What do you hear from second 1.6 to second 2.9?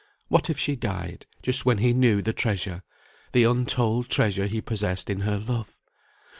when he knew the treasure,